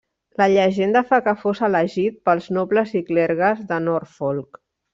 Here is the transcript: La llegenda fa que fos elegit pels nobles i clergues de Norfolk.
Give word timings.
La 0.41 0.45
llegenda 0.51 1.03
fa 1.11 1.19
que 1.27 1.33
fos 1.41 1.61
elegit 1.67 2.17
pels 2.29 2.49
nobles 2.59 2.97
i 3.01 3.03
clergues 3.13 3.63
de 3.73 3.81
Norfolk. 3.89 4.63